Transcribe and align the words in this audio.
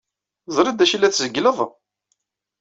Teẓrid 0.45 0.75
d 0.77 0.83
acu 0.83 0.93
ay 0.95 0.99
la 0.99 1.09
tzeggled? 1.11 1.59